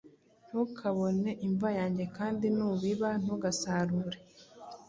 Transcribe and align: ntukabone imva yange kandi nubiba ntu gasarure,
ntukabone 0.49 1.31
imva 1.47 1.69
yange 1.79 2.03
kandi 2.17 2.45
nubiba 2.55 3.09
ntu 3.21 3.33
gasarure, 3.43 4.17